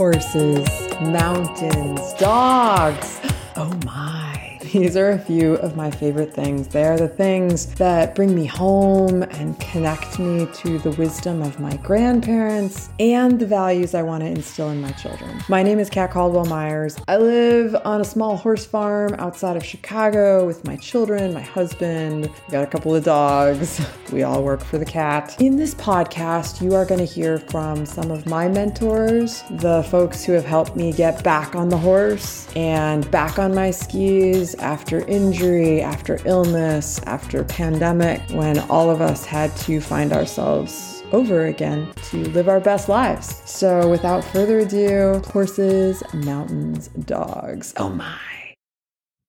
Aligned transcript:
horses, 0.00 0.66
mountains, 1.02 2.14
dogs. 2.14 3.20
Oh 3.56 3.70
my. 3.84 4.39
These 4.60 4.94
are 4.94 5.10
a 5.10 5.18
few 5.18 5.54
of 5.54 5.74
my 5.74 5.90
favorite 5.90 6.34
things. 6.34 6.68
They 6.68 6.84
are 6.84 6.98
the 6.98 7.08
things 7.08 7.74
that 7.76 8.14
bring 8.14 8.34
me 8.34 8.44
home 8.44 9.22
and 9.22 9.58
connect 9.58 10.18
me 10.18 10.46
to 10.52 10.78
the 10.78 10.90
wisdom 10.92 11.40
of 11.40 11.58
my 11.58 11.76
grandparents 11.78 12.90
and 13.00 13.40
the 13.40 13.46
values 13.46 13.94
I 13.94 14.02
want 14.02 14.22
to 14.22 14.28
instill 14.28 14.68
in 14.68 14.82
my 14.82 14.92
children. 14.92 15.40
My 15.48 15.62
name 15.62 15.78
is 15.78 15.88
Cat 15.88 16.10
Caldwell 16.10 16.44
Myers. 16.44 16.98
I 17.08 17.16
live 17.16 17.74
on 17.86 18.02
a 18.02 18.04
small 18.04 18.36
horse 18.36 18.66
farm 18.66 19.14
outside 19.14 19.56
of 19.56 19.64
Chicago 19.64 20.46
with 20.46 20.62
my 20.66 20.76
children, 20.76 21.32
my 21.32 21.40
husband, 21.40 22.30
got 22.50 22.62
a 22.62 22.66
couple 22.66 22.94
of 22.94 23.02
dogs. 23.02 23.80
We 24.10 24.24
all 24.24 24.42
work 24.42 24.64
for 24.64 24.76
the 24.76 24.84
cat. 24.84 25.40
In 25.40 25.54
this 25.54 25.72
podcast, 25.76 26.60
you 26.60 26.74
are 26.74 26.84
going 26.84 26.98
to 26.98 27.06
hear 27.06 27.38
from 27.38 27.86
some 27.86 28.10
of 28.10 28.26
my 28.26 28.48
mentors, 28.48 29.44
the 29.50 29.84
folks 29.84 30.24
who 30.24 30.32
have 30.32 30.44
helped 30.44 30.74
me 30.74 30.92
get 30.92 31.22
back 31.22 31.54
on 31.54 31.68
the 31.68 31.76
horse 31.76 32.48
and 32.56 33.08
back 33.12 33.38
on 33.38 33.54
my 33.54 33.70
skis 33.70 34.49
after 34.56 35.06
injury, 35.06 35.80
after 35.80 36.18
illness, 36.24 37.00
after 37.04 37.44
pandemic, 37.44 38.20
when 38.30 38.58
all 38.70 38.90
of 38.90 39.00
us 39.00 39.24
had 39.24 39.54
to 39.58 39.80
find 39.80 40.12
ourselves 40.12 41.02
over 41.12 41.46
again 41.46 41.92
to 42.10 42.18
live 42.30 42.48
our 42.48 42.60
best 42.60 42.88
lives. 42.88 43.42
So, 43.44 43.88
without 43.88 44.24
further 44.24 44.60
ado, 44.60 45.22
horses, 45.26 46.02
mountains, 46.12 46.88
dogs. 46.88 47.74
Oh 47.76 47.88
my. 47.88 48.54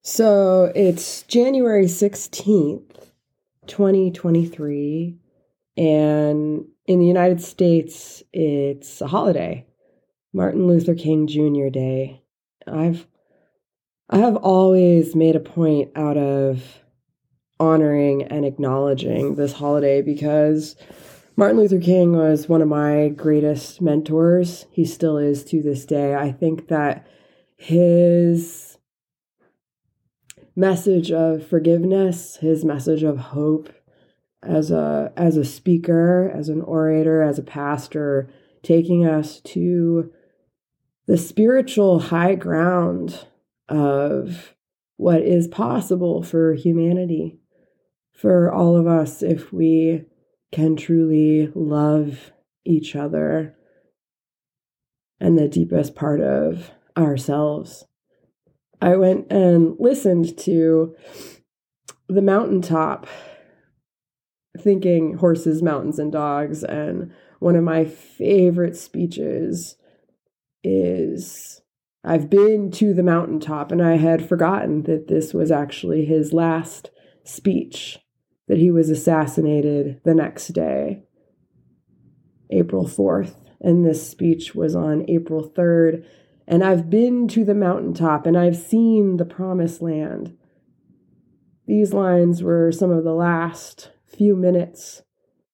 So, 0.03 0.71
it's 0.75 1.23
January 1.23 1.85
16th, 1.85 3.09
2023, 3.67 5.16
and 5.77 6.66
in 6.88 6.99
the 6.99 7.05
United 7.05 7.41
States, 7.41 8.23
it's 8.33 9.02
a 9.02 9.08
holiday, 9.08 9.66
Martin 10.33 10.67
Luther 10.67 10.95
King 10.95 11.27
Jr. 11.27 11.69
Day. 11.69 12.22
I've 12.67 13.08
I 14.13 14.17
have 14.17 14.36
always 14.36 15.16
made 15.16 15.38
a 15.38 15.39
point 15.39 15.91
out 15.95 16.17
of 16.17 16.81
honoring 17.61 18.23
and 18.23 18.44
acknowledging 18.44 19.36
this 19.36 19.53
holiday 19.53 20.02
because 20.02 20.75
Martin 21.38 21.58
Luther 21.58 21.80
King 21.80 22.17
was 22.17 22.49
one 22.49 22.61
of 22.61 22.67
my 22.67 23.08
greatest 23.08 23.80
mentors. 23.80 24.66
He 24.69 24.83
still 24.83 25.17
is 25.17 25.45
to 25.45 25.61
this 25.61 25.86
day. 25.86 26.13
I 26.13 26.33
think 26.33 26.67
that 26.67 27.08
his 27.55 28.77
message 30.58 31.09
of 31.09 31.47
forgiveness, 31.47 32.36
his 32.36 32.66
message 32.66 33.03
of 33.03 33.17
hope 33.17 33.71
as 34.43 34.71
a 34.71 35.14
as 35.16 35.38
a 35.38 35.45
speaker, 35.45 36.30
as 36.36 36.49
an 36.49 36.61
orator, 36.64 37.21
as 37.21 37.39
a 37.39 37.43
pastor, 37.43 38.30
taking 38.61 39.05
us 39.05 39.39
to 39.39 40.11
the 41.05 41.17
spiritual 41.17 41.99
high 41.99 42.36
ground 42.36 43.27
of 43.72 44.55
what 44.97 45.22
is 45.22 45.47
possible 45.47 46.22
for 46.22 46.53
humanity, 46.53 47.39
for 48.14 48.52
all 48.52 48.75
of 48.75 48.86
us, 48.86 49.23
if 49.23 49.52
we 49.52 50.05
can 50.52 50.75
truly 50.75 51.52
love 51.55 52.31
each 52.66 52.95
other 52.95 53.55
and 55.19 55.38
the 55.38 55.47
deepest 55.47 55.95
part 55.95 56.19
of 56.19 56.72
ourselves. 56.97 57.86
I 58.81 58.95
went 58.95 59.31
and 59.31 59.75
listened 59.80 60.38
to 60.39 60.95
the 62.09 62.22
mountaintop, 62.22 63.08
thinking 64.59 65.16
horses, 65.17 65.61
mountains, 65.61 65.99
and 65.99 66.11
dogs. 66.11 66.64
And 66.64 67.14
one 67.39 67.55
of 67.55 67.64
my 67.64 67.86
favorite 67.86 68.75
speeches 68.75 69.77
is 70.64 71.61
I've 72.03 72.30
been 72.30 72.71
to 72.71 72.94
the 72.94 73.03
mountaintop, 73.03 73.71
and 73.71 73.81
I 73.81 73.97
had 73.97 74.27
forgotten 74.27 74.83
that 74.83 75.07
this 75.07 75.33
was 75.33 75.52
actually 75.52 76.05
his 76.05 76.33
last 76.33 76.89
speech, 77.23 77.99
that 78.48 78.58
he 78.58 78.71
was 78.71 78.89
assassinated 78.89 80.02
the 80.03 80.15
next 80.15 80.48
day, 80.49 81.03
April 82.49 82.86
4th. 82.86 83.36
And 83.59 83.86
this 83.86 84.09
speech 84.09 84.55
was 84.55 84.76
on 84.76 85.05
April 85.08 85.48
3rd. 85.48 86.03
And 86.48 86.64
I've 86.64 86.89
been 86.89 87.27
to 87.30 87.45
the 87.45 87.53
mountaintop 87.53 88.26
and 88.26 88.36
I've 88.36 88.58
seen 88.58 89.17
the 89.17 89.26
promised 89.26 89.81
land. 89.81 90.36
These 91.67 91.93
lines 91.93 92.42
were 92.42 92.71
some 92.71 92.89
of 92.89 93.03
the 93.03 93.14
last 93.14 93.92
few 94.08 94.36
minutes 94.36 95.03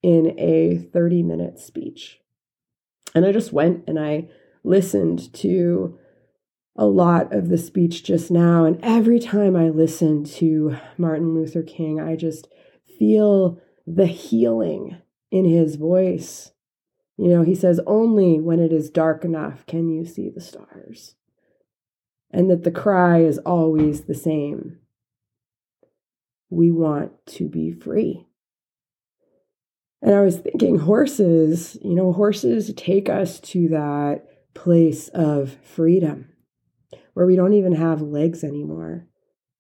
in 0.02 0.40
a 0.40 0.78
30 0.78 1.22
minute 1.22 1.60
speech. 1.60 2.20
And 3.14 3.26
I 3.26 3.34
just 3.34 3.52
went 3.52 3.84
and 3.88 4.00
I 4.00 4.30
listened 4.64 5.34
to 5.36 6.00
a 6.78 6.86
lot 6.86 7.34
of 7.34 7.50
the 7.50 7.58
speech 7.58 8.04
just 8.04 8.30
now. 8.30 8.66
And 8.66 8.80
every 8.84 9.20
time 9.20 9.56
I 9.56 9.70
listen 9.70 10.24
to 10.26 10.78
Martin 10.98 11.34
Luther 11.34 11.64
King, 11.64 12.00
I 12.00 12.16
just 12.16 12.48
feel 13.00 13.60
the 13.88 14.06
healing 14.06 14.98
in 15.32 15.46
his 15.46 15.76
voice. 15.76 16.52
You 17.18 17.30
know, 17.30 17.42
he 17.42 17.56
says, 17.56 17.80
Only 17.88 18.40
when 18.40 18.60
it 18.60 18.72
is 18.72 18.92
dark 18.92 19.26
enough 19.26 19.66
can 19.66 19.90
you 19.90 20.06
see 20.06 20.30
the 20.30 20.42
stars. 20.42 21.16
And 22.30 22.50
that 22.52 22.64
the 22.64 22.72
cry 22.72 23.22
is 23.22 23.40
always 23.40 24.02
the 24.02 24.14
same 24.14 24.80
we 26.50 26.72
want 26.72 27.12
to 27.26 27.50
be 27.50 27.72
free. 27.72 28.28
And 30.02 30.14
I 30.14 30.22
was 30.22 30.38
thinking, 30.38 30.80
horses, 30.80 31.78
you 31.84 31.96
know, 31.96 32.14
horses 32.14 32.72
take 32.76 33.10
us 33.10 33.40
to 33.40 33.68
that 33.70 34.26
place 34.54 35.08
of 35.10 35.58
freedom 35.64 36.30
where 37.14 37.26
we 37.26 37.36
don't 37.36 37.54
even 37.54 37.74
have 37.74 38.02
legs 38.02 38.44
anymore. 38.44 39.08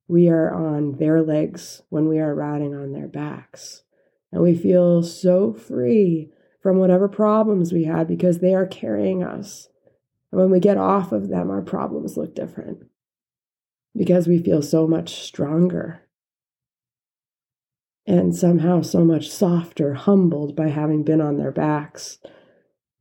We 0.07 0.29
are 0.29 0.53
on 0.53 0.93
their 0.93 1.21
legs 1.21 1.81
when 1.89 2.07
we 2.07 2.19
are 2.19 2.33
riding 2.33 2.73
on 2.73 2.93
their 2.93 3.07
backs. 3.07 3.83
And 4.31 4.41
we 4.41 4.55
feel 4.55 5.03
so 5.03 5.53
free 5.53 6.31
from 6.61 6.77
whatever 6.77 7.07
problems 7.07 7.71
we 7.71 7.85
had 7.85 8.07
because 8.07 8.39
they 8.39 8.53
are 8.53 8.65
carrying 8.65 9.23
us. 9.23 9.69
And 10.31 10.41
when 10.41 10.49
we 10.51 10.59
get 10.59 10.77
off 10.77 11.11
of 11.11 11.29
them, 11.29 11.49
our 11.49 11.61
problems 11.61 12.17
look 12.17 12.35
different 12.35 12.83
because 13.95 14.27
we 14.27 14.37
feel 14.37 14.61
so 14.61 14.87
much 14.87 15.23
stronger 15.23 16.01
and 18.05 18.33
somehow 18.33 18.81
so 18.81 19.03
much 19.03 19.29
softer, 19.29 19.93
humbled 19.93 20.55
by 20.55 20.69
having 20.69 21.03
been 21.03 21.19
on 21.19 21.37
their 21.37 21.51
backs. 21.51 22.19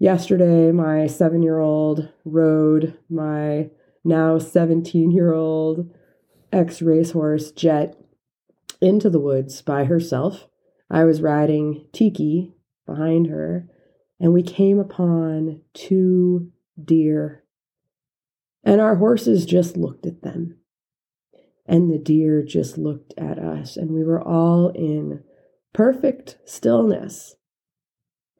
Yesterday, 0.00 0.72
my 0.72 1.06
seven 1.06 1.42
year 1.42 1.60
old 1.60 2.08
rode 2.24 2.98
my 3.08 3.70
now 4.06 4.38
17 4.38 5.10
year 5.10 5.32
old 5.32 5.90
ex 6.52 6.80
racehorse 6.80 7.50
Jet 7.50 7.96
into 8.80 9.10
the 9.10 9.20
woods 9.20 9.62
by 9.62 9.84
herself. 9.84 10.48
I 10.90 11.04
was 11.04 11.20
riding 11.20 11.86
Tiki 11.92 12.54
behind 12.86 13.26
her, 13.26 13.68
and 14.20 14.32
we 14.32 14.42
came 14.42 14.78
upon 14.78 15.62
two 15.74 16.52
deer. 16.82 17.42
And 18.62 18.80
our 18.80 18.96
horses 18.96 19.46
just 19.46 19.76
looked 19.76 20.06
at 20.06 20.22
them. 20.22 20.58
And 21.66 21.92
the 21.92 21.98
deer 21.98 22.44
just 22.44 22.78
looked 22.78 23.12
at 23.18 23.38
us, 23.38 23.76
and 23.76 23.90
we 23.90 24.04
were 24.04 24.22
all 24.22 24.68
in 24.68 25.24
perfect 25.72 26.38
stillness 26.44 27.34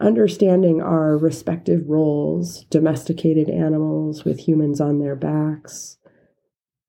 understanding 0.01 0.81
our 0.83 1.17
respective 1.17 1.89
roles 1.89 2.65
domesticated 2.65 3.49
animals 3.49 4.25
with 4.25 4.41
humans 4.41 4.81
on 4.81 4.99
their 4.99 5.17
backs 5.17 5.99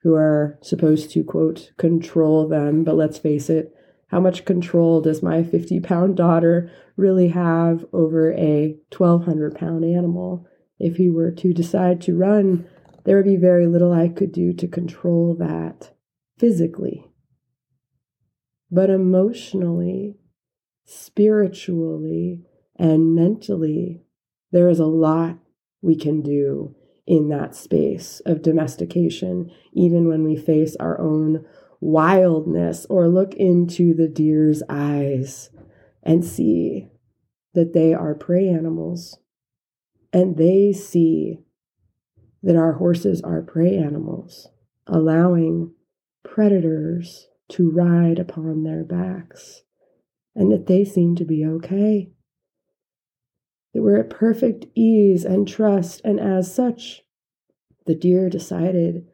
who 0.03 0.13
are 0.13 0.59
supposed 0.61 1.11
to 1.11 1.23
quote 1.23 1.71
control 1.77 2.47
them. 2.47 2.83
But 2.83 2.95
let's 2.95 3.17
face 3.17 3.49
it 3.49 3.73
how 4.09 4.19
much 4.19 4.45
control 4.45 5.01
does 5.01 5.21
my 5.21 5.43
50 5.43 5.79
pound 5.81 6.15
daughter 6.15 6.71
really 6.95 7.29
have 7.29 7.85
over 7.91 8.33
a 8.33 8.77
1200 8.95 9.55
pound 9.55 9.83
animal? 9.83 10.47
If 10.79 10.97
he 10.97 11.09
were 11.09 11.31
to 11.31 11.53
decide 11.53 12.01
to 12.01 12.17
run 12.17 12.67
there 13.07 13.15
would 13.15 13.25
be 13.25 13.37
very 13.37 13.67
little 13.67 13.93
i 13.93 14.09
could 14.09 14.33
do 14.33 14.51
to 14.51 14.67
control 14.67 15.33
that 15.39 15.93
physically. 16.37 17.05
But 18.69 18.89
emotionally 18.89 20.17
spiritually 20.83 22.43
and 22.77 23.15
mentally, 23.15 24.03
there 24.51 24.69
is 24.69 24.79
a 24.79 24.85
lot 24.85 25.37
we 25.81 25.95
can 25.95 26.21
do 26.21 26.75
in 27.05 27.29
that 27.29 27.55
space 27.55 28.21
of 28.25 28.41
domestication, 28.41 29.51
even 29.73 30.07
when 30.07 30.23
we 30.23 30.35
face 30.35 30.75
our 30.75 30.99
own 30.99 31.45
wildness 31.79 32.85
or 32.89 33.07
look 33.07 33.33
into 33.35 33.93
the 33.93 34.07
deer's 34.07 34.61
eyes 34.69 35.49
and 36.03 36.23
see 36.23 36.89
that 37.53 37.73
they 37.73 37.93
are 37.93 38.13
prey 38.13 38.47
animals. 38.47 39.17
And 40.13 40.37
they 40.37 40.73
see 40.73 41.39
that 42.43 42.55
our 42.55 42.73
horses 42.73 43.21
are 43.21 43.41
prey 43.41 43.77
animals, 43.77 44.47
allowing 44.85 45.73
predators 46.23 47.27
to 47.49 47.69
ride 47.71 48.19
upon 48.19 48.63
their 48.63 48.83
backs, 48.83 49.63
and 50.35 50.51
that 50.51 50.67
they 50.67 50.83
seem 50.83 51.15
to 51.15 51.25
be 51.25 51.45
okay 51.45 52.11
that 53.77 53.83
we're 53.83 53.99
at 53.99 54.09
perfect 54.09 54.65
ease 54.73 55.23
and 55.23 55.47
trust, 55.47 56.01
and 56.03 56.19
as 56.19 56.51
such, 56.51 57.03
the 57.85 57.93
deer 57.93 58.27
decided 58.27 59.05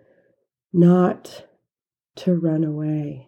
not 0.71 1.45
to 2.15 2.33
run 2.33 2.63
away. 2.63 3.27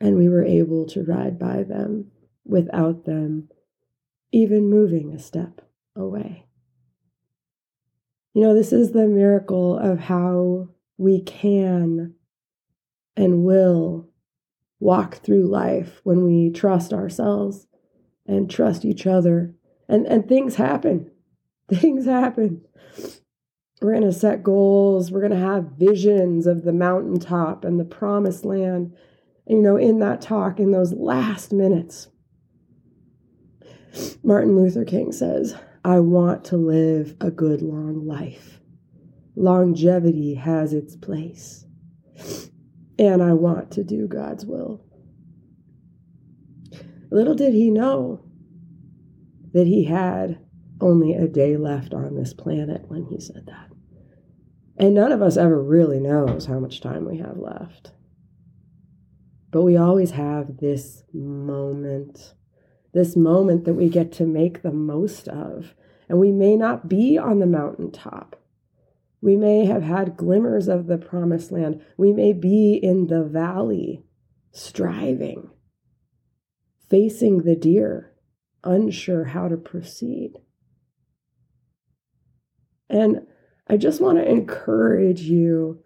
And 0.00 0.16
we 0.16 0.30
were 0.30 0.42
able 0.42 0.86
to 0.86 1.04
ride 1.04 1.38
by 1.38 1.64
them 1.64 2.12
without 2.46 3.04
them 3.04 3.50
even 4.32 4.70
moving 4.70 5.12
a 5.12 5.18
step 5.18 5.60
away. 5.94 6.46
You 8.32 8.40
know, 8.40 8.54
this 8.54 8.72
is 8.72 8.92
the 8.92 9.06
miracle 9.06 9.76
of 9.76 9.98
how 9.98 10.70
we 10.96 11.20
can 11.20 12.14
and 13.18 13.44
will 13.44 14.08
walk 14.80 15.16
through 15.16 15.44
life 15.46 16.00
when 16.04 16.24
we 16.24 16.48
trust 16.48 16.94
ourselves 16.94 17.66
and 18.26 18.50
trust 18.50 18.86
each 18.86 19.06
other. 19.06 19.54
And, 19.88 20.06
and 20.06 20.28
things 20.28 20.56
happen. 20.56 21.10
Things 21.72 22.04
happen. 22.04 22.62
We're 23.80 23.92
going 23.92 24.02
to 24.02 24.12
set 24.12 24.42
goals. 24.42 25.10
We're 25.10 25.20
going 25.20 25.32
to 25.32 25.38
have 25.38 25.72
visions 25.78 26.46
of 26.46 26.62
the 26.62 26.72
mountaintop 26.72 27.64
and 27.64 27.80
the 27.80 27.84
promised 27.84 28.44
land. 28.44 28.94
And, 29.46 29.58
you 29.58 29.62
know, 29.62 29.76
in 29.76 29.98
that 30.00 30.20
talk, 30.20 30.58
in 30.58 30.72
those 30.72 30.92
last 30.92 31.52
minutes, 31.52 32.08
Martin 34.22 34.56
Luther 34.56 34.84
King 34.84 35.12
says, 35.12 35.56
I 35.84 36.00
want 36.00 36.44
to 36.46 36.56
live 36.56 37.16
a 37.20 37.30
good 37.30 37.62
long 37.62 38.06
life. 38.06 38.60
Longevity 39.36 40.34
has 40.34 40.72
its 40.72 40.96
place. 40.96 41.66
And 42.98 43.22
I 43.22 43.32
want 43.32 43.70
to 43.72 43.84
do 43.84 44.06
God's 44.06 44.46
will. 44.46 44.84
Little 47.10 47.34
did 47.34 47.52
he 47.52 47.70
know 47.70 48.24
that 49.54 49.66
he 49.66 49.84
had 49.84 50.38
only 50.80 51.14
a 51.14 51.28
day 51.28 51.56
left 51.56 51.94
on 51.94 52.16
this 52.16 52.34
planet 52.34 52.84
when 52.88 53.06
he 53.06 53.18
said 53.18 53.46
that. 53.46 53.70
And 54.76 54.94
none 54.94 55.12
of 55.12 55.22
us 55.22 55.36
ever 55.36 55.62
really 55.62 56.00
knows 56.00 56.46
how 56.46 56.58
much 56.58 56.80
time 56.80 57.06
we 57.06 57.18
have 57.18 57.38
left. 57.38 57.92
But 59.52 59.62
we 59.62 59.76
always 59.76 60.10
have 60.10 60.58
this 60.58 61.04
moment, 61.12 62.34
this 62.92 63.14
moment 63.14 63.64
that 63.64 63.74
we 63.74 63.88
get 63.88 64.10
to 64.14 64.26
make 64.26 64.62
the 64.62 64.72
most 64.72 65.28
of. 65.28 65.74
And 66.08 66.18
we 66.18 66.32
may 66.32 66.56
not 66.56 66.88
be 66.88 67.16
on 67.16 67.38
the 67.38 67.46
mountaintop. 67.46 68.34
We 69.20 69.36
may 69.36 69.64
have 69.66 69.84
had 69.84 70.16
glimmers 70.16 70.66
of 70.66 70.88
the 70.88 70.98
promised 70.98 71.52
land. 71.52 71.80
We 71.96 72.12
may 72.12 72.32
be 72.32 72.74
in 72.74 73.06
the 73.06 73.22
valley, 73.22 74.02
striving, 74.50 75.50
facing 76.90 77.42
the 77.42 77.56
deer, 77.56 78.13
unsure 78.64 79.24
how 79.24 79.48
to 79.48 79.56
proceed. 79.56 80.32
And 82.90 83.26
I 83.68 83.76
just 83.76 84.00
want 84.00 84.18
to 84.18 84.28
encourage 84.28 85.22
you 85.22 85.82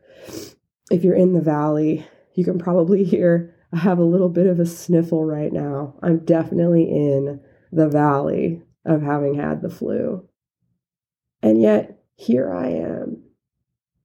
if 0.91 1.05
you're 1.05 1.15
in 1.15 1.35
the 1.35 1.41
valley, 1.41 2.07
you 2.35 2.45
can 2.45 2.59
probably 2.59 3.05
hear 3.05 3.55
I 3.73 3.79
have 3.79 3.99
a 3.99 4.05
little 4.05 4.31
bit 4.31 4.47
of 4.47 4.59
a 4.59 4.67
sniffle 4.67 5.25
right 5.25 5.53
now. 5.53 5.95
I'm 6.03 6.25
definitely 6.25 6.85
in 6.85 7.41
the 7.71 7.89
valley 7.89 8.63
of 8.85 9.03
having 9.03 9.35
had 9.35 9.61
the 9.61 9.69
flu. 9.69 10.27
And 11.43 11.61
yet, 11.61 12.03
here 12.15 12.53
I 12.53 12.69
am 12.69 13.23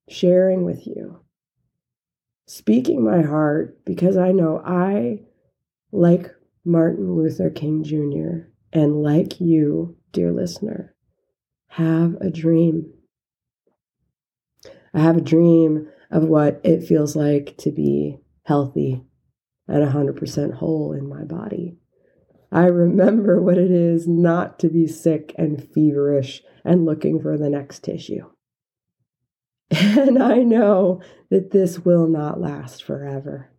sharing 0.10 0.66
with 0.66 0.86
you, 0.86 1.22
speaking 2.46 3.04
my 3.04 3.22
heart 3.22 3.84
because 3.86 4.18
I 4.18 4.32
know 4.32 4.62
I, 4.64 5.22
like 5.92 6.30
Martin 6.66 7.16
Luther 7.16 7.50
King 7.50 7.84
Jr., 7.84 8.50
and 8.74 9.04
like 9.04 9.40
you, 9.40 9.96
dear 10.12 10.32
listener, 10.32 10.96
have 11.68 12.16
a 12.20 12.32
dream. 12.32 12.92
I 14.94 15.00
have 15.00 15.18
a 15.18 15.22
dream 15.22 15.90
of 16.10 16.24
what 16.24 16.60
it 16.64 16.84
feels 16.84 17.16
like 17.16 17.56
to 17.58 17.72
be 17.72 18.18
healthy 18.46 19.04
and 19.68 19.88
100% 19.88 20.56
whole 20.56 20.92
in 20.92 21.08
my 21.08 21.24
body. 21.24 21.78
I 22.52 22.66
remember 22.66 23.42
what 23.42 23.58
it 23.58 23.72
is 23.72 24.08
not 24.08 24.60
to 24.60 24.70
be 24.70 24.88
sick 24.88 25.34
and 25.38 25.68
feverish 25.74 26.42
and 26.66 26.86
looking 26.86 27.22
for 27.22 27.38
the 27.38 27.50
next 27.50 27.84
tissue. 27.84 28.30
And 29.72 30.22
I 30.22 30.38
know 30.38 31.02
that 31.30 31.52
this 31.52 31.80
will 31.80 32.08
not 32.08 32.40
last 32.40 32.84
forever, 32.84 33.52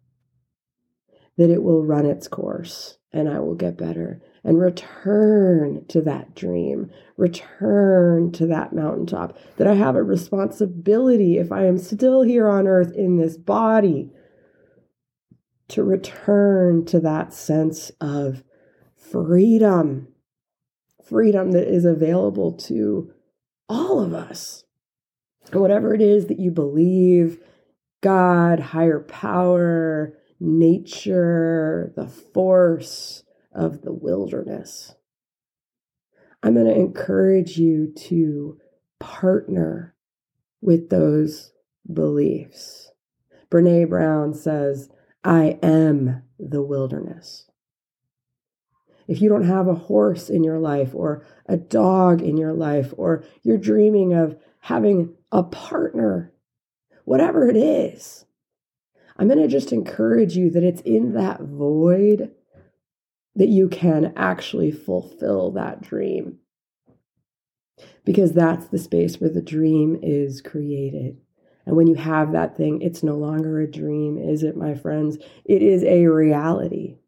that 1.36 1.50
it 1.50 1.62
will 1.62 1.84
run 1.84 2.06
its 2.06 2.28
course 2.28 2.98
and 3.12 3.28
I 3.28 3.40
will 3.40 3.54
get 3.54 3.76
better 3.76 4.20
and 4.44 4.60
return 4.60 5.84
to 5.88 6.02
that 6.02 6.34
dream, 6.34 6.90
return 7.16 8.30
to 8.32 8.46
that 8.46 8.74
mountaintop, 8.74 9.36
that 9.56 9.66
I 9.66 9.74
have 9.74 9.96
a 9.96 10.02
responsibility 10.02 11.38
if 11.38 11.50
I 11.50 11.64
am 11.64 11.78
still 11.78 12.22
here 12.22 12.46
on 12.46 12.68
earth 12.68 12.92
in 12.94 13.16
this 13.16 13.38
body 13.38 14.10
to 15.68 15.82
return 15.82 16.84
to 16.84 17.00
that 17.00 17.32
sense 17.32 17.90
of 18.00 18.44
freedom, 18.96 20.08
freedom 21.02 21.52
that 21.52 21.66
is 21.66 21.86
available 21.86 22.52
to 22.52 23.10
all 23.68 23.98
of 23.98 24.12
us. 24.12 24.64
Whatever 25.52 25.94
it 25.94 26.02
is 26.02 26.26
that 26.26 26.38
you 26.38 26.50
believe, 26.50 27.38
God, 28.02 28.60
higher 28.60 29.00
power, 29.00 30.18
nature, 30.38 31.92
the 31.96 32.06
force, 32.06 33.23
of 33.54 33.82
the 33.82 33.92
wilderness. 33.92 34.94
I'm 36.42 36.54
going 36.54 36.66
to 36.66 36.74
encourage 36.74 37.56
you 37.56 37.92
to 38.08 38.60
partner 38.98 39.94
with 40.60 40.90
those 40.90 41.52
beliefs. 41.90 42.90
Brene 43.50 43.88
Brown 43.88 44.34
says, 44.34 44.88
I 45.22 45.58
am 45.62 46.22
the 46.38 46.62
wilderness. 46.62 47.46
If 49.06 49.20
you 49.20 49.28
don't 49.28 49.44
have 49.44 49.68
a 49.68 49.74
horse 49.74 50.28
in 50.28 50.44
your 50.44 50.58
life 50.58 50.94
or 50.94 51.26
a 51.46 51.56
dog 51.56 52.22
in 52.22 52.36
your 52.36 52.54
life, 52.54 52.92
or 52.96 53.24
you're 53.42 53.58
dreaming 53.58 54.14
of 54.14 54.38
having 54.60 55.14
a 55.30 55.42
partner, 55.42 56.32
whatever 57.04 57.48
it 57.48 57.56
is, 57.56 58.24
I'm 59.16 59.28
going 59.28 59.40
to 59.40 59.48
just 59.48 59.72
encourage 59.72 60.36
you 60.36 60.50
that 60.50 60.64
it's 60.64 60.80
in 60.82 61.12
that 61.14 61.42
void 61.42 62.32
that 63.36 63.48
you 63.48 63.68
can 63.68 64.12
actually 64.16 64.70
fulfill 64.70 65.50
that 65.52 65.82
dream. 65.82 66.38
Because 68.04 68.32
that's 68.32 68.66
the 68.66 68.78
space 68.78 69.20
where 69.20 69.30
the 69.30 69.42
dream 69.42 69.98
is 70.02 70.40
created. 70.40 71.18
And 71.66 71.76
when 71.76 71.86
you 71.86 71.94
have 71.94 72.32
that 72.32 72.56
thing, 72.56 72.82
it's 72.82 73.02
no 73.02 73.16
longer 73.16 73.60
a 73.60 73.70
dream, 73.70 74.18
is 74.18 74.42
it, 74.42 74.56
my 74.56 74.74
friends? 74.74 75.16
It 75.44 75.62
is 75.62 75.82
a 75.82 76.06
reality 76.06 76.98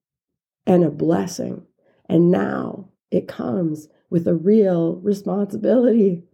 and 0.66 0.82
a 0.82 0.90
blessing. 0.90 1.66
And 2.08 2.30
now 2.30 2.88
it 3.10 3.28
comes 3.28 3.88
with 4.10 4.26
a 4.26 4.34
real 4.34 4.96
responsibility. 4.96 6.24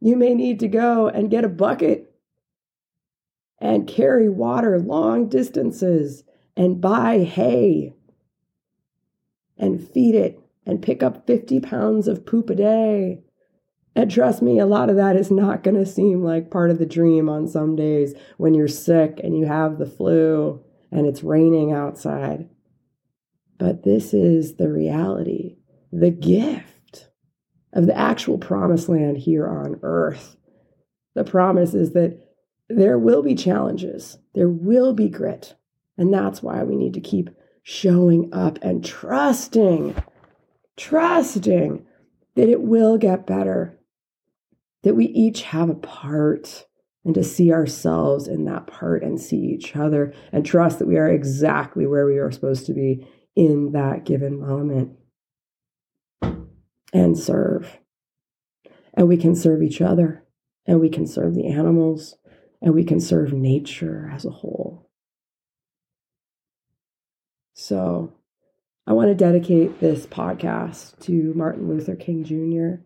You 0.00 0.16
may 0.16 0.34
need 0.34 0.60
to 0.60 0.68
go 0.68 1.08
and 1.08 1.30
get 1.30 1.44
a 1.44 1.48
bucket 1.48 2.14
and 3.60 3.88
carry 3.88 4.28
water 4.28 4.78
long 4.78 5.28
distances 5.28 6.22
and 6.56 6.80
buy 6.80 7.24
hay 7.24 7.94
and 9.58 9.86
feed 9.86 10.14
it 10.14 10.40
and 10.66 10.82
pick 10.82 11.02
up 11.02 11.26
50 11.26 11.60
pounds 11.60 12.08
of 12.08 12.26
poop 12.26 12.50
a 12.50 12.54
day. 12.54 13.22
And 13.96 14.10
trust 14.10 14.42
me, 14.42 14.58
a 14.58 14.66
lot 14.66 14.90
of 14.90 14.96
that 14.96 15.16
is 15.16 15.30
not 15.30 15.64
going 15.64 15.76
to 15.76 15.86
seem 15.86 16.22
like 16.22 16.50
part 16.50 16.70
of 16.70 16.78
the 16.78 16.86
dream 16.86 17.28
on 17.28 17.48
some 17.48 17.74
days 17.74 18.14
when 18.36 18.54
you're 18.54 18.68
sick 18.68 19.18
and 19.24 19.36
you 19.36 19.46
have 19.46 19.78
the 19.78 19.86
flu 19.86 20.62
and 20.92 21.06
it's 21.06 21.24
raining 21.24 21.72
outside. 21.72 22.48
But 23.58 23.82
this 23.82 24.14
is 24.14 24.54
the 24.54 24.70
reality, 24.70 25.56
the 25.90 26.10
gift 26.10 27.08
of 27.72 27.86
the 27.86 27.98
actual 27.98 28.38
promised 28.38 28.88
land 28.88 29.18
here 29.18 29.48
on 29.48 29.80
earth. 29.82 30.36
The 31.14 31.24
promise 31.24 31.74
is 31.74 31.92
that 31.92 32.20
there 32.68 32.98
will 32.98 33.22
be 33.22 33.34
challenges, 33.34 34.18
there 34.34 34.48
will 34.48 34.92
be 34.92 35.08
grit. 35.08 35.56
And 35.96 36.14
that's 36.14 36.42
why 36.42 36.62
we 36.62 36.76
need 36.76 36.94
to 36.94 37.00
keep 37.00 37.30
showing 37.70 38.30
up 38.32 38.58
and 38.62 38.82
trusting, 38.82 39.94
trusting 40.78 41.84
that 42.34 42.48
it 42.48 42.62
will 42.62 42.96
get 42.96 43.26
better, 43.26 43.78
that 44.84 44.94
we 44.94 45.04
each 45.04 45.42
have 45.42 45.68
a 45.68 45.74
part, 45.74 46.66
and 47.04 47.14
to 47.14 47.22
see 47.22 47.52
ourselves 47.52 48.26
in 48.26 48.46
that 48.46 48.66
part 48.66 49.02
and 49.02 49.20
see 49.20 49.36
each 49.36 49.76
other 49.76 50.14
and 50.32 50.46
trust 50.46 50.78
that 50.78 50.88
we 50.88 50.96
are 50.96 51.10
exactly 51.10 51.86
where 51.86 52.06
we 52.06 52.16
are 52.16 52.32
supposed 52.32 52.64
to 52.64 52.72
be 52.72 53.06
in 53.36 53.72
that 53.72 54.06
given 54.06 54.40
moment 54.40 54.96
and 56.94 57.18
serve. 57.18 57.78
And 58.94 59.08
we 59.08 59.18
can 59.18 59.36
serve 59.36 59.62
each 59.62 59.82
other, 59.82 60.24
and 60.64 60.80
we 60.80 60.88
can 60.88 61.06
serve 61.06 61.34
the 61.34 61.48
animals, 61.48 62.16
and 62.62 62.72
we 62.72 62.84
can 62.84 62.98
serve 62.98 63.34
nature 63.34 64.10
as 64.10 64.24
a 64.24 64.30
whole. 64.30 64.87
So 67.60 68.12
I 68.86 68.92
want 68.92 69.08
to 69.08 69.16
dedicate 69.16 69.80
this 69.80 70.06
podcast 70.06 70.96
to 71.00 71.34
Martin 71.34 71.68
Luther 71.68 71.96
King 71.96 72.22
Jr., 72.22 72.84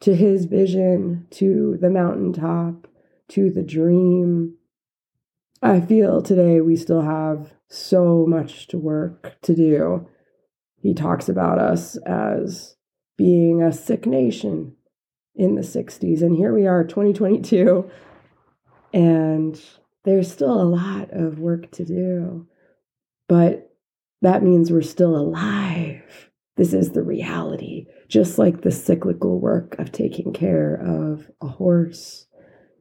to 0.00 0.14
his 0.14 0.44
vision, 0.44 1.26
to 1.30 1.78
the 1.80 1.88
mountaintop, 1.88 2.88
to 3.28 3.50
the 3.50 3.62
dream. 3.62 4.58
I 5.62 5.80
feel 5.80 6.20
today 6.20 6.60
we 6.60 6.76
still 6.76 7.00
have 7.00 7.54
so 7.70 8.26
much 8.28 8.66
to 8.66 8.76
work 8.76 9.38
to 9.44 9.54
do. 9.54 10.06
He 10.76 10.92
talks 10.92 11.30
about 11.30 11.58
us 11.58 11.96
as 11.96 12.76
being 13.16 13.62
a 13.62 13.72
sick 13.72 14.04
nation 14.04 14.76
in 15.34 15.54
the 15.54 15.62
60s. 15.62 16.20
And 16.20 16.36
here 16.36 16.52
we 16.52 16.66
are, 16.66 16.84
2022, 16.84 17.90
and 18.92 19.58
there's 20.04 20.30
still 20.30 20.60
a 20.60 20.68
lot 20.68 21.08
of 21.12 21.38
work 21.38 21.70
to 21.70 21.86
do. 21.86 22.46
But 23.26 23.71
that 24.22 24.42
means 24.42 24.70
we're 24.70 24.82
still 24.82 25.16
alive. 25.16 26.30
This 26.56 26.72
is 26.72 26.90
the 26.90 27.02
reality, 27.02 27.86
just 28.08 28.38
like 28.38 28.62
the 28.62 28.70
cyclical 28.70 29.40
work 29.40 29.78
of 29.78 29.90
taking 29.90 30.32
care 30.32 30.74
of 30.74 31.30
a 31.40 31.48
horse, 31.48 32.26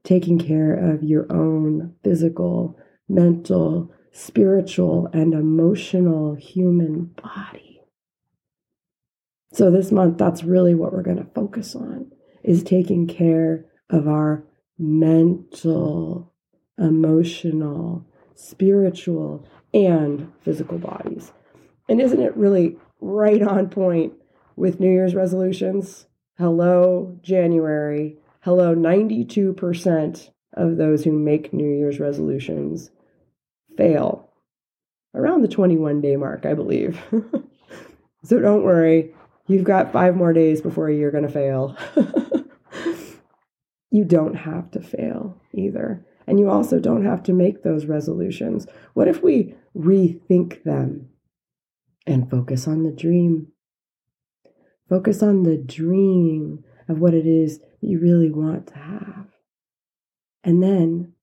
taking 0.03 0.39
care 0.39 0.73
of 0.73 1.03
your 1.03 1.31
own 1.31 1.95
physical, 2.03 2.77
mental, 3.09 3.91
spiritual, 4.11 5.09
and 5.13 5.33
emotional 5.33 6.35
human 6.35 7.15
body. 7.21 7.81
So 9.53 9.69
this 9.69 9.91
month, 9.91 10.17
that's 10.17 10.43
really 10.43 10.75
what 10.75 10.93
we're 10.93 11.01
going 11.01 11.17
to 11.17 11.33
focus 11.35 11.75
on 11.75 12.11
is 12.43 12.63
taking 12.63 13.07
care 13.07 13.65
of 13.89 14.07
our 14.07 14.43
mental, 14.77 16.33
emotional, 16.77 18.07
spiritual, 18.35 19.45
and 19.73 20.31
physical 20.41 20.77
bodies. 20.77 21.31
And 21.87 22.01
isn't 22.01 22.21
it 22.21 22.35
really 22.35 22.77
right 22.99 23.41
on 23.41 23.69
point 23.69 24.13
with 24.55 24.79
New 24.79 24.91
Year's 24.91 25.15
resolutions? 25.15 26.07
Hello, 26.37 27.17
January. 27.21 28.17
Hello, 28.41 28.75
92% 28.75 30.29
of 30.53 30.77
those 30.77 31.03
who 31.03 31.11
make 31.11 31.53
New 31.53 31.69
Year's 31.69 31.99
resolutions 31.99 32.91
fail 33.77 34.29
around 35.13 35.41
the 35.41 35.47
21 35.47 36.01
day 36.01 36.15
mark, 36.15 36.45
I 36.45 36.53
believe. 36.53 36.99
so 38.23 38.39
don't 38.39 38.63
worry, 38.63 39.13
you've 39.47 39.63
got 39.63 39.93
five 39.93 40.15
more 40.15 40.33
days 40.33 40.61
before 40.61 40.89
you're 40.89 41.11
going 41.11 41.27
to 41.27 41.31
fail. 41.31 41.77
you 43.91 44.05
don't 44.05 44.35
have 44.35 44.71
to 44.71 44.81
fail 44.81 45.37
either. 45.53 46.05
And 46.27 46.39
you 46.39 46.49
also 46.49 46.79
don't 46.79 47.05
have 47.05 47.23
to 47.23 47.33
make 47.33 47.63
those 47.63 47.85
resolutions. 47.85 48.67
What 48.93 49.07
if 49.07 49.21
we 49.23 49.55
rethink 49.75 50.63
them 50.63 51.09
and 52.05 52.29
focus 52.29 52.67
on 52.67 52.83
the 52.83 52.91
dream? 52.91 53.47
Focus 54.89 55.23
on 55.23 55.43
the 55.43 55.57
dream 55.57 56.63
of 56.87 56.99
what 56.99 57.13
it 57.13 57.25
is 57.25 57.59
that 57.59 57.87
you 57.87 57.99
really 57.99 58.29
want 58.29 58.67
to 58.67 58.75
have. 58.75 59.27
And 60.43 60.61
then 60.61 61.13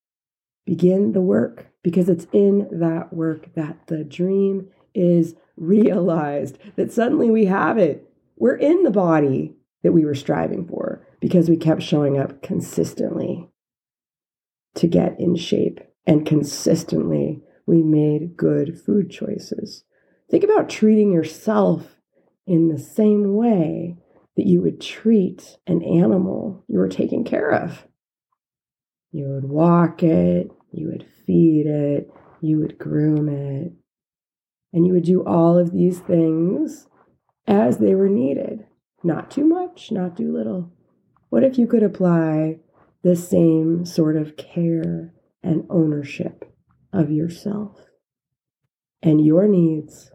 begin 0.64 1.12
the 1.12 1.20
work 1.20 1.66
because 1.82 2.08
it's 2.08 2.26
in 2.32 2.68
that 2.70 3.12
work 3.12 3.54
that 3.54 3.86
the 3.86 4.04
dream 4.04 4.68
is 4.94 5.34
realized, 5.56 6.58
that 6.76 6.92
suddenly 6.92 7.30
we 7.30 7.46
have 7.46 7.78
it. 7.78 8.10
We're 8.36 8.56
in 8.56 8.82
the 8.82 8.90
body 8.90 9.54
that 9.82 9.92
we 9.92 10.04
were 10.04 10.14
striving 10.14 10.66
for 10.66 11.06
because 11.20 11.48
we 11.48 11.56
kept 11.56 11.82
showing 11.82 12.18
up 12.18 12.42
consistently 12.42 13.48
to 14.76 14.86
get 14.86 15.18
in 15.18 15.36
shape. 15.36 15.80
And 16.06 16.26
consistently, 16.26 17.42
we 17.66 17.82
made 17.82 18.36
good 18.36 18.80
food 18.80 19.10
choices. 19.10 19.84
Think 20.30 20.44
about 20.44 20.68
treating 20.68 21.12
yourself 21.12 21.96
in 22.46 22.68
the 22.68 22.78
same 22.78 23.34
way 23.34 23.96
that 24.36 24.46
you 24.46 24.62
would 24.62 24.80
treat 24.80 25.58
an 25.66 25.82
animal 25.82 26.64
you 26.68 26.78
were 26.78 26.88
taking 26.88 27.24
care 27.24 27.50
of. 27.50 27.86
You 29.10 29.26
would 29.28 29.44
walk 29.44 30.02
it, 30.02 30.50
you 30.70 30.88
would 30.88 31.06
feed 31.26 31.66
it, 31.66 32.08
you 32.40 32.58
would 32.58 32.78
groom 32.78 33.28
it, 33.28 33.72
and 34.72 34.86
you 34.86 34.92
would 34.92 35.04
do 35.04 35.24
all 35.24 35.58
of 35.58 35.72
these 35.72 35.98
things 36.00 36.86
as 37.46 37.78
they 37.78 37.94
were 37.94 38.08
needed. 38.08 38.64
Not 39.02 39.30
too 39.30 39.44
much, 39.44 39.90
not 39.90 40.16
too 40.16 40.32
little. 40.32 40.72
What 41.30 41.44
if 41.44 41.58
you 41.58 41.66
could 41.66 41.82
apply 41.82 42.60
the 43.02 43.16
same 43.16 43.84
sort 43.84 44.16
of 44.16 44.36
care 44.36 45.14
and 45.42 45.66
ownership 45.70 46.44
of 46.92 47.10
yourself 47.10 47.78
and 49.02 49.24
your 49.24 49.46
needs 49.46 50.10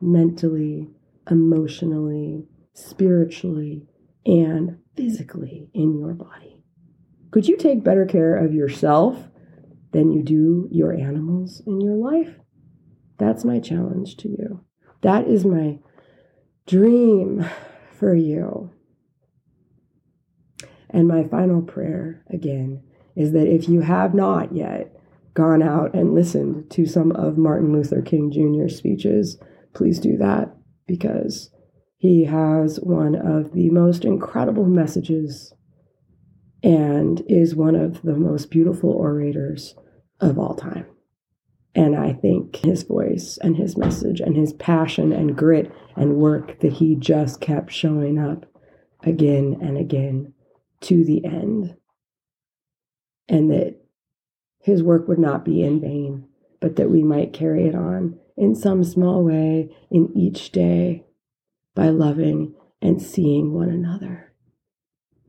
mentally, 0.00 0.90
emotionally, 1.30 2.46
spiritually, 2.72 3.86
and 4.26 4.78
physically 4.96 5.68
in 5.74 5.98
your 5.98 6.14
body? 6.14 6.62
Could 7.30 7.48
you 7.48 7.56
take 7.56 7.84
better 7.84 8.06
care 8.06 8.36
of 8.36 8.54
yourself 8.54 9.28
than 9.92 10.12
you 10.12 10.22
do 10.22 10.68
your 10.70 10.92
animals 10.92 11.62
in 11.66 11.80
your 11.80 11.96
life? 11.96 12.36
That's 13.18 13.44
my 13.44 13.60
challenge 13.60 14.16
to 14.18 14.28
you. 14.28 14.64
That 15.02 15.28
is 15.28 15.44
my 15.44 15.78
dream 16.66 17.44
for 17.98 18.14
you. 18.14 18.73
And 20.94 21.08
my 21.08 21.24
final 21.24 21.60
prayer, 21.60 22.24
again, 22.30 22.80
is 23.16 23.32
that 23.32 23.48
if 23.48 23.68
you 23.68 23.80
have 23.80 24.14
not 24.14 24.54
yet 24.54 24.94
gone 25.34 25.60
out 25.60 25.92
and 25.92 26.14
listened 26.14 26.70
to 26.70 26.86
some 26.86 27.10
of 27.12 27.36
Martin 27.36 27.72
Luther 27.72 28.00
King 28.00 28.30
Jr.'s 28.30 28.76
speeches, 28.76 29.36
please 29.74 29.98
do 29.98 30.16
that 30.18 30.54
because 30.86 31.50
he 31.96 32.26
has 32.26 32.78
one 32.78 33.16
of 33.16 33.54
the 33.54 33.70
most 33.70 34.04
incredible 34.04 34.66
messages 34.66 35.52
and 36.62 37.24
is 37.28 37.56
one 37.56 37.74
of 37.74 38.00
the 38.02 38.14
most 38.14 38.52
beautiful 38.52 38.90
orators 38.90 39.74
of 40.20 40.38
all 40.38 40.54
time. 40.54 40.86
And 41.74 41.96
I 41.96 42.12
think 42.12 42.54
his 42.54 42.84
voice 42.84 43.36
and 43.42 43.56
his 43.56 43.76
message 43.76 44.20
and 44.20 44.36
his 44.36 44.52
passion 44.52 45.12
and 45.12 45.36
grit 45.36 45.72
and 45.96 46.18
work 46.18 46.60
that 46.60 46.74
he 46.74 46.94
just 46.94 47.40
kept 47.40 47.72
showing 47.72 48.16
up 48.16 48.46
again 49.02 49.58
and 49.60 49.76
again 49.76 50.33
to 50.84 51.04
the 51.04 51.24
end. 51.24 51.76
And 53.28 53.50
that 53.50 53.76
his 54.60 54.82
work 54.82 55.08
would 55.08 55.18
not 55.18 55.44
be 55.44 55.62
in 55.62 55.80
vain, 55.80 56.28
but 56.60 56.76
that 56.76 56.90
we 56.90 57.02
might 57.02 57.32
carry 57.32 57.66
it 57.66 57.74
on 57.74 58.18
in 58.36 58.54
some 58.54 58.84
small 58.84 59.22
way 59.22 59.74
in 59.90 60.10
each 60.16 60.50
day 60.52 61.04
by 61.74 61.88
loving 61.88 62.54
and 62.80 63.00
seeing 63.00 63.52
one 63.52 63.68
another. 63.68 64.32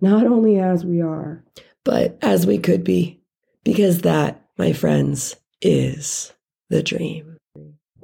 Not 0.01 0.25
only 0.25 0.59
as 0.59 0.85
we 0.85 1.01
are, 1.01 1.43
but 1.83 2.17
as 2.21 2.45
we 2.45 2.57
could 2.57 2.83
be, 2.83 3.21
because 3.63 4.01
that, 4.01 4.45
my 4.57 4.74
friends, 4.74 5.35
is 5.62 6.33
the 6.69 6.83
dream. 6.83 7.35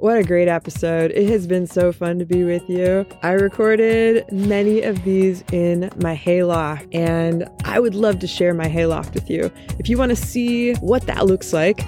What 0.02 0.18
a 0.18 0.24
great 0.24 0.48
episode. 0.48 1.12
It 1.12 1.30
has 1.30 1.46
been 1.46 1.64
so 1.68 1.92
fun 1.92 2.18
to 2.18 2.24
be 2.24 2.42
with 2.42 2.68
you. 2.68 3.06
I 3.22 3.34
recorded 3.34 4.24
many 4.32 4.82
of 4.82 5.04
these 5.04 5.44
in 5.52 5.92
my 6.02 6.16
hayloft, 6.16 6.88
and 6.92 7.48
I 7.64 7.78
would 7.78 7.94
love 7.94 8.18
to 8.18 8.26
share 8.26 8.52
my 8.52 8.66
hayloft 8.66 9.14
with 9.14 9.30
you. 9.30 9.48
If 9.78 9.88
you 9.88 9.96
want 9.96 10.10
to 10.10 10.16
see 10.16 10.72
what 10.80 11.06
that 11.06 11.26
looks 11.26 11.52
like 11.52 11.86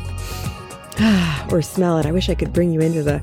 or 1.50 1.60
smell 1.60 1.98
it, 1.98 2.06
I 2.06 2.12
wish 2.12 2.28
I 2.28 2.36
could 2.36 2.52
bring 2.52 2.70
you 2.70 2.78
into 2.78 3.02
the 3.02 3.18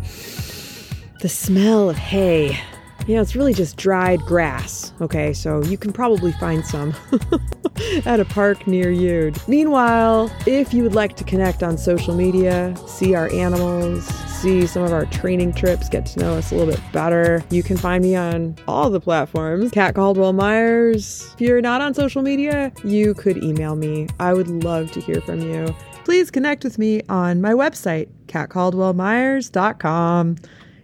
the 1.21 1.29
smell 1.29 1.89
of 1.89 1.95
hay. 1.95 2.59
You 3.07 3.15
know, 3.15 3.21
it's 3.21 3.33
really 3.33 3.53
just 3.53 3.77
dried 3.77 4.19
grass. 4.23 4.91
Okay, 4.99 5.31
so 5.31 5.63
you 5.63 5.77
can 5.77 5.93
probably 5.93 6.33
find 6.33 6.65
some 6.65 6.93
at 8.05 8.19
a 8.19 8.25
park 8.25 8.67
near 8.67 8.91
you. 8.91 9.31
Meanwhile, 9.47 10.29
if 10.45 10.73
you 10.73 10.83
would 10.83 10.95
like 10.95 11.15
to 11.15 11.23
connect 11.23 11.63
on 11.63 11.77
social 11.77 12.13
media, 12.13 12.75
see 12.87 13.15
our 13.15 13.31
animals, 13.31 14.05
see 14.41 14.65
some 14.65 14.83
of 14.83 14.91
our 14.91 15.05
training 15.05 15.53
trips, 15.53 15.87
get 15.87 16.07
to 16.07 16.19
know 16.19 16.33
us 16.33 16.51
a 16.51 16.55
little 16.55 16.73
bit 16.73 16.81
better, 16.91 17.43
you 17.51 17.61
can 17.61 17.77
find 17.77 18.03
me 18.03 18.15
on 18.15 18.55
all 18.67 18.89
the 18.89 18.99
platforms. 18.99 19.69
Cat 19.71 19.93
Caldwell 19.93 20.33
Myers. 20.33 21.29
If 21.35 21.41
you're 21.41 21.61
not 21.61 21.81
on 21.81 21.93
social 21.93 22.23
media, 22.23 22.71
you 22.83 23.13
could 23.13 23.43
email 23.43 23.75
me. 23.75 24.07
I 24.19 24.33
would 24.33 24.47
love 24.47 24.91
to 24.93 24.99
hear 24.99 25.21
from 25.21 25.41
you. 25.41 25.75
Please 26.05 26.31
connect 26.31 26.63
with 26.63 26.79
me 26.79 27.03
on 27.07 27.41
my 27.41 27.53
website, 27.53 28.09
katcaldwellmyers.com. 28.25 30.37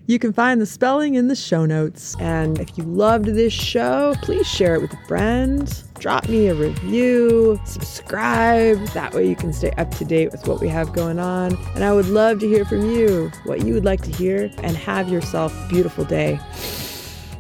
You 0.10 0.20
can 0.20 0.32
find 0.32 0.62
the 0.62 0.66
spelling 0.66 1.16
in 1.16 1.28
the 1.28 1.36
show 1.36 1.66
notes. 1.66 2.16
And 2.22 2.58
if 2.60 2.78
you 2.78 2.86
loved 2.86 3.26
this 3.26 3.52
show, 3.52 4.16
please 4.22 4.48
share 4.48 4.74
it 4.76 4.82
with 4.82 4.94
a 4.94 5.06
friend. 5.06 5.84
Drop 6.00 6.30
me 6.30 6.48
a 6.48 6.56
review, 6.56 7.60
subscribe. 7.66 8.80
That 8.94 9.14
way 9.14 9.28
you 9.28 9.36
can 9.36 9.52
stay 9.52 9.72
up 9.72 9.94
to 9.96 10.06
date 10.06 10.32
with 10.32 10.48
what 10.48 10.62
we 10.62 10.70
have 10.70 10.94
going 10.94 11.20
on. 11.20 11.58
And 11.76 11.84
I 11.84 11.92
would 11.92 12.08
love 12.08 12.40
to 12.40 12.48
hear 12.48 12.64
from 12.64 12.90
you, 12.90 13.30
what 13.44 13.66
you 13.66 13.74
would 13.74 13.84
like 13.84 14.02
to 14.04 14.12
hear, 14.12 14.50
and 14.60 14.78
have 14.78 15.10
yourself 15.10 15.54
a 15.66 15.68
beautiful 15.68 16.06
day. 16.06 16.40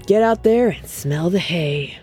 Get 0.05 0.21
out 0.21 0.43
there 0.43 0.71
and 0.71 0.87
smell 0.89 1.29
the 1.29 1.39
hay. 1.39 1.97